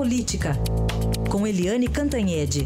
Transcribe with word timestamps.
Política, 0.00 0.52
com 1.30 1.46
Eliane 1.46 1.86
Cantanhede. 1.86 2.60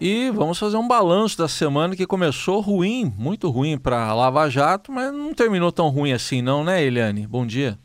E 0.00 0.30
vamos 0.30 0.56
fazer 0.56 0.76
um 0.76 0.86
balanço 0.86 1.36
da 1.36 1.48
semana 1.48 1.96
que 1.96 2.06
começou 2.06 2.60
ruim, 2.60 3.12
muito 3.18 3.50
ruim 3.50 3.76
para 3.76 4.06
a 4.06 4.14
Lava 4.14 4.48
Jato, 4.48 4.92
mas 4.92 5.12
não 5.12 5.34
terminou 5.34 5.72
tão 5.72 5.88
ruim 5.88 6.12
assim 6.12 6.40
não, 6.40 6.62
né, 6.62 6.80
Eliane? 6.80 7.26
Bom 7.26 7.44
dia. 7.44 7.76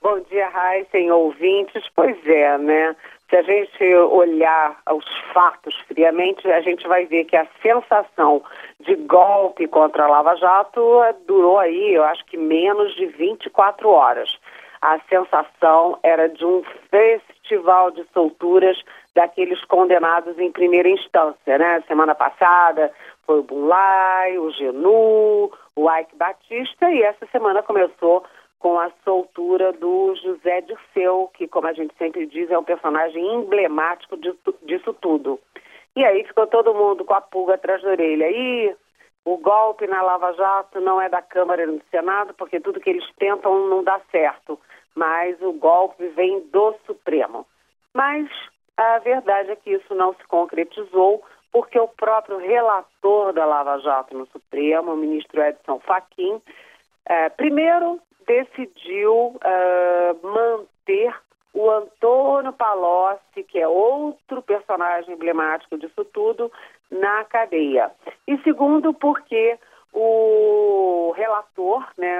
Bom 0.00 0.20
dia, 0.30 0.48
Raíssen, 0.48 1.10
ouvintes. 1.10 1.82
Pois 1.96 2.16
é, 2.24 2.56
né? 2.56 2.94
Se 3.30 3.36
a 3.36 3.42
gente 3.42 3.94
olhar 3.94 4.76
os 4.90 5.06
fatos 5.32 5.72
friamente, 5.86 6.50
a 6.50 6.60
gente 6.60 6.86
vai 6.88 7.06
ver 7.06 7.24
que 7.26 7.36
a 7.36 7.46
sensação 7.62 8.42
de 8.80 8.96
golpe 8.96 9.68
contra 9.68 10.04
a 10.04 10.08
Lava 10.08 10.34
Jato 10.34 10.82
durou 11.28 11.56
aí, 11.56 11.94
eu 11.94 12.02
acho 12.02 12.24
que 12.26 12.36
menos 12.36 12.92
de 12.96 13.06
24 13.06 13.88
horas. 13.88 14.36
A 14.82 14.98
sensação 15.08 15.96
era 16.02 16.28
de 16.28 16.44
um 16.44 16.64
festival 16.90 17.92
de 17.92 18.04
solturas 18.12 18.76
daqueles 19.14 19.62
condenados 19.66 20.36
em 20.36 20.50
primeira 20.50 20.88
instância, 20.88 21.56
né? 21.56 21.84
Semana 21.86 22.16
passada 22.16 22.92
foi 23.26 23.38
o 23.38 23.42
Bunlai, 23.44 24.38
o 24.38 24.50
Genu, 24.50 25.52
o 25.76 25.98
Ike 25.98 26.16
Batista 26.16 26.90
e 26.90 27.02
essa 27.02 27.26
semana 27.26 27.62
começou 27.62 28.24
com 28.60 28.78
a 28.78 28.92
soltura 29.04 29.72
do 29.72 30.14
José 30.16 30.60
Dirceu, 30.60 31.30
que, 31.34 31.48
como 31.48 31.66
a 31.66 31.72
gente 31.72 31.94
sempre 31.96 32.26
diz, 32.26 32.50
é 32.50 32.58
um 32.58 32.62
personagem 32.62 33.26
emblemático 33.34 34.16
disso, 34.18 34.54
disso 34.62 34.94
tudo. 35.00 35.40
E 35.96 36.04
aí 36.04 36.22
ficou 36.24 36.46
todo 36.46 36.74
mundo 36.74 37.04
com 37.04 37.14
a 37.14 37.22
pulga 37.22 37.54
atrás 37.54 37.82
da 37.82 37.88
orelha. 37.88 38.30
E 38.30 38.76
o 39.24 39.38
golpe 39.38 39.86
na 39.86 40.02
Lava 40.02 40.32
Jato 40.34 40.78
não 40.78 41.00
é 41.00 41.08
da 41.08 41.22
Câmara 41.22 41.62
e 41.62 41.66
do 41.66 41.82
Senado, 41.90 42.34
porque 42.34 42.60
tudo 42.60 42.80
que 42.80 42.90
eles 42.90 43.08
tentam 43.18 43.66
não 43.66 43.82
dá 43.82 43.98
certo. 44.10 44.60
Mas 44.94 45.40
o 45.40 45.54
golpe 45.54 46.06
vem 46.08 46.40
do 46.48 46.74
Supremo. 46.86 47.46
Mas 47.94 48.28
a 48.76 48.98
verdade 48.98 49.52
é 49.52 49.56
que 49.56 49.70
isso 49.70 49.94
não 49.94 50.12
se 50.14 50.24
concretizou, 50.24 51.24
porque 51.50 51.80
o 51.80 51.88
próprio 51.88 52.36
relator 52.36 53.32
da 53.32 53.46
Lava 53.46 53.78
Jato 53.78 54.16
no 54.16 54.26
Supremo, 54.26 54.92
o 54.92 54.96
ministro 54.96 55.42
Edson 55.42 55.80
Fachin, 55.80 56.42
é, 57.06 57.28
primeiro 57.30 58.00
decidiu 58.26 59.36
uh, 59.36 60.26
manter 60.26 61.14
o 61.52 61.68
Antônio 61.68 62.52
Palocci, 62.52 63.42
que 63.42 63.58
é 63.58 63.66
outro 63.66 64.40
personagem 64.42 65.14
emblemático 65.14 65.76
disso 65.78 66.04
tudo, 66.04 66.50
na 66.90 67.24
cadeia. 67.24 67.90
E 68.26 68.38
segundo, 68.42 68.94
porque 68.94 69.58
o 69.92 71.12
relator, 71.16 71.84
né, 71.98 72.12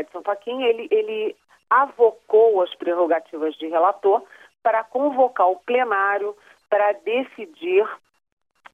Edson 0.00 0.22
Fachin, 0.22 0.62
ele, 0.62 0.88
ele 0.90 1.36
avocou 1.70 2.62
as 2.62 2.74
prerrogativas 2.74 3.54
de 3.54 3.68
relator 3.68 4.22
para 4.62 4.84
convocar 4.84 5.48
o 5.48 5.56
plenário 5.56 6.36
para 6.68 6.92
decidir 6.92 7.88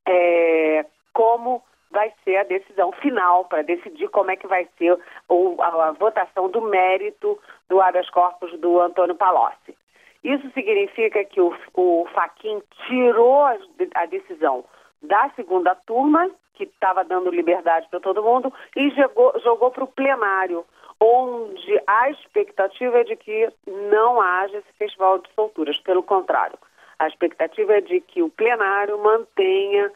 é, 0.06 0.84
como 1.12 1.62
vai 1.90 2.12
ser 2.24 2.36
a 2.36 2.44
decisão 2.44 2.92
final, 2.92 3.44
para 3.46 3.62
decidir 3.62 4.08
como 4.08 4.30
é 4.30 4.36
que 4.36 4.46
vai 4.46 4.68
ser 4.78 4.98
o, 5.28 5.56
a, 5.60 5.88
a, 5.88 5.92
votação 5.92 6.48
do 6.48 6.62
mérito 6.62 7.38
do 7.68 7.80
habeas 7.80 8.08
corpus 8.10 8.58
do 8.60 8.80
Antônio 8.80 9.14
Palocci. 9.14 9.76
Isso 10.22 10.50
significa 10.52 11.24
que 11.24 11.40
o, 11.40 11.54
o 11.74 12.06
Faquin 12.14 12.62
tirou 12.86 13.44
a, 13.44 13.56
a 13.94 14.06
decisão 14.06 14.64
da 15.02 15.30
segunda 15.30 15.74
turma, 15.74 16.30
que 16.54 16.64
estava 16.64 17.02
dando 17.04 17.30
liberdade 17.30 17.88
para 17.88 18.00
todo 18.00 18.22
mundo, 18.22 18.52
e 18.76 18.90
jogou, 18.90 19.32
jogou 19.40 19.70
para 19.70 19.84
o 19.84 19.88
plenário, 19.88 20.64
onde 21.00 21.82
a 21.86 22.10
expectativa 22.10 22.98
é 22.98 23.04
de 23.04 23.16
que 23.16 23.48
não 23.66 24.20
haja 24.20 24.58
esse 24.58 24.72
festival 24.74 25.18
de 25.18 25.30
solturas. 25.32 25.78
Pelo 25.78 26.02
contrário, 26.02 26.58
a 26.98 27.08
expectativa 27.08 27.72
é 27.72 27.80
de 27.80 28.02
que 28.02 28.22
o 28.22 28.28
plenário 28.28 28.98
mantenha 29.02 29.90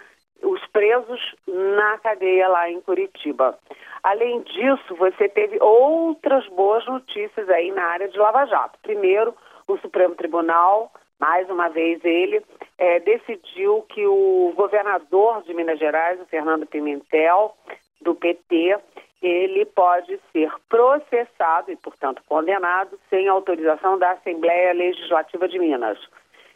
os 0.44 0.64
presos 0.66 1.20
na 1.46 1.98
cadeia 1.98 2.48
lá 2.48 2.70
em 2.70 2.80
Curitiba. 2.80 3.58
Além 4.02 4.42
disso, 4.42 4.94
você 4.96 5.28
teve 5.28 5.58
outras 5.60 6.46
boas 6.48 6.84
notícias 6.86 7.48
aí 7.48 7.72
na 7.72 7.84
área 7.84 8.08
de 8.08 8.18
Lava 8.18 8.44
Jato. 8.44 8.78
Primeiro, 8.82 9.34
o 9.66 9.78
Supremo 9.78 10.14
Tribunal, 10.14 10.92
mais 11.18 11.48
uma 11.48 11.68
vez 11.68 12.04
ele, 12.04 12.44
é, 12.76 13.00
decidiu 13.00 13.82
que 13.88 14.06
o 14.06 14.52
governador 14.54 15.42
de 15.42 15.54
Minas 15.54 15.78
Gerais, 15.78 16.20
o 16.20 16.26
Fernando 16.26 16.66
Pimentel, 16.66 17.56
do 18.02 18.14
PT, 18.14 18.78
ele 19.22 19.64
pode 19.64 20.20
ser 20.32 20.52
processado 20.68 21.72
e, 21.72 21.76
portanto, 21.76 22.22
condenado 22.28 22.98
sem 23.08 23.26
autorização 23.26 23.98
da 23.98 24.10
Assembleia 24.12 24.74
Legislativa 24.74 25.48
de 25.48 25.58
Minas. 25.58 25.98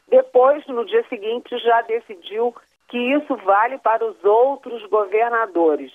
Depois, 0.06 0.66
no 0.66 0.84
dia 0.84 1.04
seguinte, 1.08 1.56
já 1.58 1.80
decidiu 1.82 2.54
que 2.88 2.98
isso 2.98 3.36
vale 3.36 3.78
para 3.78 4.04
os 4.04 4.24
outros 4.24 4.84
governadores. 4.86 5.92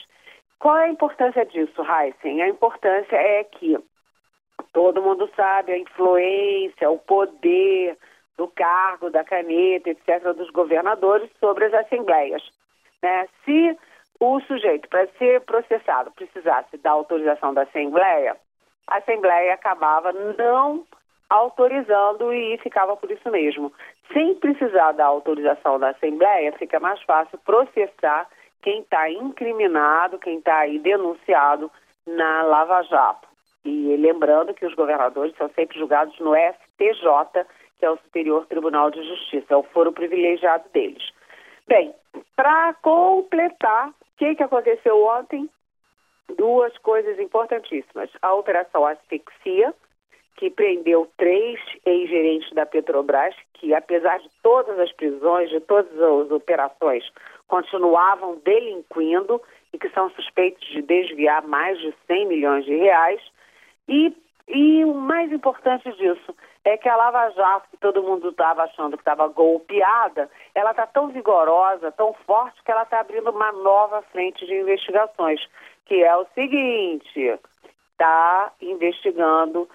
Qual 0.59 0.78
é 0.78 0.86
a 0.86 0.90
importância 0.90 1.46
disso, 1.46 1.81
Heisen? 1.81 2.42
A 2.42 2.48
importância 2.48 3.16
é 3.16 3.44
que 3.44 3.78
todo 4.72 5.02
mundo 5.02 5.30
sabe 5.36 5.74
a 5.74 5.78
influência, 5.78 6.90
o 6.90 7.00
poder 7.00 7.98
do 8.38 8.48
cargo, 8.48 9.09
da 9.09 9.24
caneta, 9.24 9.90
etc., 9.90 10.34
dos 10.36 10.50
governadores 10.52 11.30
sobre 11.40 11.66
as 11.66 11.74
assembleias. 11.74 12.42
Né? 13.02 13.28
Se 13.44 13.78
o 14.20 14.40
sujeito, 14.42 14.88
para 14.88 15.08
ser 15.18 15.42
processado, 15.42 16.12
precisasse 16.12 16.78
da 16.78 16.92
autorização 16.92 17.53
da 17.53 17.64
Assembleia, 17.64 18.38
a 18.88 18.98
Assembleia 18.98 19.53
acabava 19.53 20.14
não 20.14 20.86
autorizando 21.34 22.32
e 22.32 22.58
ficava 22.60 22.96
por 22.96 23.10
isso 23.10 23.30
mesmo. 23.32 23.74
Sem 24.14 24.36
precisar 24.36 24.92
da 24.92 25.06
autorização 25.06 25.80
da 25.80 25.90
Assembleia, 25.90 26.54
fica 26.54 26.80
mais 26.80 27.02
fácil 27.02 27.40
processar 27.40 28.28
quem 28.62 28.82
está 28.82 29.10
incriminado, 29.10 30.20
quem 30.20 30.38
está 30.38 30.60
aí 30.60 30.78
denunciado 30.78 31.72
na 32.06 32.44
Lava 32.44 32.84
Jato. 32.84 33.28
E 33.66 33.96
lembrando 33.98 34.54
que 34.54 34.66
os 34.66 34.76
governadores 34.76 35.36
são 35.36 35.50
sempre 35.56 35.80
julgados 35.80 36.18
no 36.20 36.36
STJ, 36.36 37.46
que 37.80 37.86
é 37.86 37.90
o 37.90 37.98
Superior 37.98 38.46
Tribunal 38.46 38.92
de 38.92 39.02
Justiça, 39.04 39.54
é 39.54 39.58
o 39.58 39.64
foro 39.64 39.92
privilegiado 39.92 40.66
deles. 40.72 41.04
Bem, 41.68 41.96
para 42.36 42.74
completar, 42.76 43.90
o 43.90 43.94
que, 44.18 44.36
que 44.36 44.44
aconteceu 44.44 45.04
ontem? 45.04 45.50
Duas 46.38 46.78
coisas 46.78 47.18
importantíssimas. 47.20 48.10
A 48.22 48.34
Operação 48.34 48.86
Asfixia, 48.86 49.74
que 50.36 50.50
prendeu 50.50 51.10
três 51.18 51.60
ex-gerentes 51.86 52.52
da 52.54 52.66
Petrobras, 52.66 53.36
que 53.54 53.74
apesar 53.74 54.20
de 54.20 54.30
todas 54.42 54.78
as 54.80 54.92
prisões, 54.92 55.50
de 55.50 55.60
todas 55.62 55.92
as 55.94 56.32
operações, 56.32 57.04
continuavam 57.48 58.42
delinquindo 58.44 59.42
e 59.72 59.78
que 59.78 59.90
são 59.90 60.10
suspeitos 60.12 60.68
de 60.70 60.82
desviar 60.82 61.46
mais 61.48 61.80
de 61.80 61.94
100 62.08 62.28
milhões 62.28 62.66
de 62.66 62.76
reais. 62.76 63.22
E, 63.88 64.14
e 64.48 64.84
o 64.86 64.94
mais 64.94 65.32
importante 65.32 65.92
disso 65.94 66.36
é 66.66 66.78
que 66.78 66.88
a 66.88 66.96
Lava 66.96 67.30
Jato, 67.32 67.70
que 67.72 67.78
todo 67.78 68.04
mundo 68.04 68.30
estava 68.30 68.64
achando 68.64 68.96
que 68.96 69.02
estava 69.02 69.28
golpeada, 69.28 70.30
ela 70.56 70.72
está 70.72 70.88
tão 70.88 71.08
vigorosa, 71.10 71.92
tão 71.92 72.14
forte, 72.26 72.64
que 72.64 72.72
ela 72.72 72.84
está 72.84 73.02
abrindo 73.02 73.32
uma 73.32 73.52
nova 73.52 74.02
frente 74.12 74.46
de 74.46 74.54
investigações, 74.56 75.42
que 75.86 76.04
é 76.04 76.16
o 76.16 76.26
seguinte, 76.34 77.40
está 77.92 78.52
investigando 78.62 79.68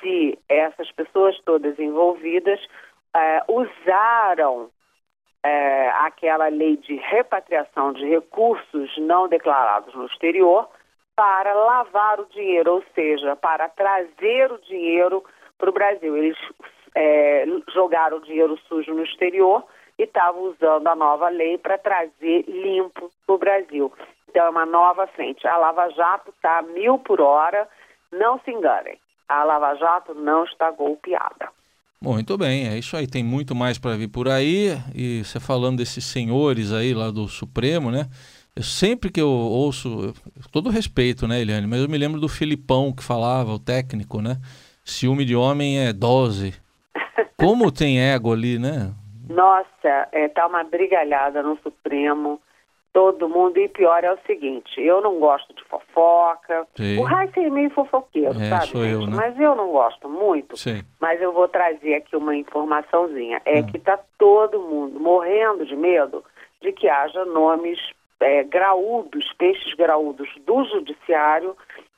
se 0.00 0.38
essas 0.48 0.90
pessoas 0.92 1.38
todas 1.44 1.78
envolvidas 1.78 2.60
é, 3.14 3.42
usaram 3.48 4.70
é, 5.42 5.90
aquela 5.90 6.48
lei 6.48 6.76
de 6.76 6.96
repatriação 6.96 7.92
de 7.92 8.04
recursos 8.06 8.96
não 8.98 9.28
declarados 9.28 9.94
no 9.94 10.06
exterior 10.06 10.68
para 11.16 11.52
lavar 11.52 12.20
o 12.20 12.26
dinheiro, 12.26 12.74
ou 12.74 12.84
seja, 12.94 13.36
para 13.36 13.68
trazer 13.68 14.50
o 14.52 14.58
dinheiro 14.58 15.24
para 15.58 15.70
o 15.70 15.72
Brasil. 15.72 16.16
Eles 16.16 16.38
é, 16.94 17.44
jogaram 17.72 18.18
o 18.18 18.22
dinheiro 18.22 18.58
sujo 18.68 18.92
no 18.94 19.04
exterior 19.04 19.64
e 19.98 20.04
estavam 20.04 20.42
usando 20.44 20.86
a 20.86 20.94
nova 20.94 21.28
lei 21.28 21.58
para 21.58 21.78
trazer 21.78 22.44
limpo 22.48 23.10
para 23.26 23.34
o 23.34 23.38
Brasil. 23.38 23.92
Então 24.28 24.46
é 24.46 24.48
uma 24.48 24.64
nova 24.64 25.06
frente. 25.08 25.46
A 25.46 25.56
Lava 25.56 25.90
Jato 25.90 26.30
está 26.30 26.62
mil 26.62 26.98
por 26.98 27.20
hora, 27.20 27.68
não 28.12 28.38
se 28.40 28.50
enganem. 28.50 28.98
A 29.30 29.44
Lava 29.44 29.76
Jato 29.76 30.12
não 30.12 30.42
está 30.42 30.72
golpeada. 30.72 31.48
Muito 32.02 32.36
bem, 32.36 32.66
é 32.66 32.76
isso 32.76 32.96
aí. 32.96 33.06
Tem 33.06 33.22
muito 33.22 33.54
mais 33.54 33.78
para 33.78 33.96
vir 33.96 34.08
por 34.08 34.28
aí. 34.28 34.70
E 34.92 35.22
você 35.22 35.38
falando 35.38 35.78
desses 35.78 36.04
senhores 36.04 36.72
aí 36.72 36.92
lá 36.92 37.12
do 37.12 37.28
Supremo, 37.28 37.92
né? 37.92 38.06
Eu, 38.56 38.64
sempre 38.64 39.08
que 39.08 39.20
eu 39.20 39.28
ouço, 39.28 40.12
todo 40.50 40.68
respeito, 40.68 41.28
né, 41.28 41.40
Eliane? 41.40 41.68
Mas 41.68 41.80
eu 41.80 41.88
me 41.88 41.96
lembro 41.96 42.20
do 42.20 42.28
Filipão 42.28 42.92
que 42.92 43.04
falava, 43.04 43.52
o 43.52 43.58
técnico, 43.58 44.20
né? 44.20 44.36
Ciúme 44.84 45.24
de 45.24 45.36
homem 45.36 45.78
é 45.78 45.92
dose. 45.92 46.52
Como 47.38 47.70
tem 47.70 48.00
ego 48.00 48.32
ali, 48.32 48.58
né? 48.58 48.92
Nossa, 49.28 50.08
é, 50.10 50.26
tá 50.28 50.48
uma 50.48 50.64
brigalhada 50.64 51.40
no 51.40 51.56
Supremo. 51.62 52.40
Todo 52.92 53.28
mundo. 53.28 53.58
E 53.58 53.68
pior 53.68 54.02
é 54.04 54.12
o 54.12 54.18
seguinte, 54.26 54.80
eu 54.80 55.00
não 55.00 55.18
gosto 55.18 55.54
de 55.54 55.62
fofoca. 55.64 56.66
Sim. 56.76 56.98
O 56.98 57.02
Raíssa 57.02 57.40
é 57.40 57.50
meio 57.50 57.70
fofoqueiro, 57.70 58.40
É, 58.40 58.48
sabe? 58.48 58.66
sou 58.68 58.84
eu, 58.84 59.00
né? 59.06 59.12
Mas 59.16 59.38
eu 59.40 59.54
não 59.54 59.70
gosto 59.70 60.08
muito. 60.08 60.56
Sim. 60.56 60.82
Mas 61.00 61.20
eu 61.20 61.32
vou 61.32 61.48
trazer 61.48 61.94
aqui 61.94 62.16
uma 62.16 62.34
informaçãozinha. 62.36 63.40
É 63.44 63.60
Hum. 63.60 63.66
que 63.66 63.76
está 63.76 63.98
todo 64.18 64.60
mundo 64.60 64.98
morrendo 65.00 65.64
de 65.64 65.76
medo 65.76 66.24
de 66.60 66.72
que 66.72 66.88
haja 66.88 67.24
nomes 67.24 67.78
é, 68.20 68.44
graúdos, 68.44 69.32
peixes 69.38 69.72
graúdos 69.74 70.28
do 70.46 70.62
judiciário 70.64 71.56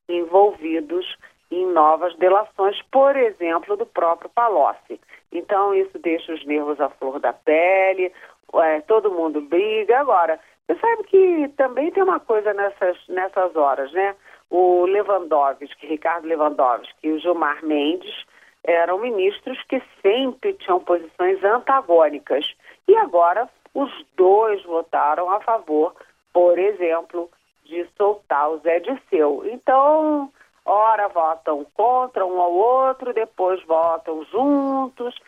envolvidos 0.09 1.17
em 1.51 1.67
novas 1.67 2.15
delações, 2.17 2.81
por 2.91 3.17
exemplo, 3.17 3.77
do 3.77 3.85
próprio 3.85 4.31
Palocci. 4.31 5.01
Então, 5.31 5.75
isso 5.75 5.99
deixa 5.99 6.33
os 6.33 6.45
nervos 6.47 6.81
à 6.81 6.89
flor 6.91 7.19
da 7.19 7.33
pele, 7.33 8.13
é, 8.55 8.81
todo 8.83 9.11
mundo 9.11 9.41
briga. 9.41 9.99
Agora, 9.99 10.39
você 10.67 10.79
sabe 10.79 11.05
que 11.05 11.49
também 11.57 11.91
tem 11.91 12.03
uma 12.03 12.21
coisa 12.21 12.53
nessas, 12.55 12.97
nessas 13.09 13.55
horas, 13.57 13.93
né? 13.93 14.15
O 14.49 14.85
Lewandowski, 14.85 15.87
Ricardo 15.87 16.27
Lewandowski 16.27 16.95
e 17.03 17.13
o 17.13 17.19
Gilmar 17.19 17.65
Mendes 17.65 18.25
eram 18.65 18.99
ministros 18.99 19.61
que 19.65 19.83
sempre 20.01 20.53
tinham 20.55 20.81
posições 20.81 21.43
antagônicas. 21.43 22.47
E 22.87 22.95
agora 22.97 23.49
os 23.75 23.91
dois 24.17 24.63
votaram 24.65 25.31
a 25.31 25.41
favor, 25.41 25.95
por 26.33 26.59
exemplo, 26.59 27.31
de 27.65 27.87
soltar 27.97 28.51
o 28.51 28.59
Zé 28.59 28.81
Disseu. 28.81 29.43
Então, 29.47 30.31
ora 30.65 31.09
votam 31.09 31.67
contra 31.75 32.25
um 32.25 32.41
ao 32.41 32.53
outro, 32.53 33.13
depois 33.13 33.63
votam 33.65 34.25
juntos, 34.27 35.19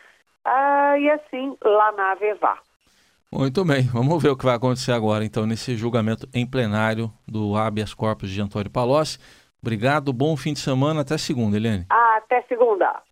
ah, 0.45 0.99
e 0.99 1.11
assim 1.11 1.57
lá 1.63 1.93
na 1.93 2.13
Avevá. 2.13 2.59
Muito 3.37 3.65
bem, 3.65 3.83
vamos 3.83 4.23
ver 4.23 4.29
o 4.29 4.37
que 4.37 4.45
vai 4.45 4.55
acontecer 4.55 4.93
agora, 4.93 5.25
então, 5.25 5.45
nesse 5.45 5.75
julgamento 5.75 6.29
em 6.33 6.47
plenário 6.47 7.13
do 7.27 7.57
habeas 7.57 7.93
corpus 7.93 8.31
de 8.31 8.41
Antônio 8.41 8.71
Palocci. 8.71 9.19
Obrigado, 9.61 10.13
bom 10.13 10.37
fim 10.37 10.53
de 10.53 10.61
semana, 10.61 11.01
até 11.01 11.19
segunda, 11.19 11.57
Eliane. 11.57 11.85
Até 11.91 12.43
segunda. 12.43 13.03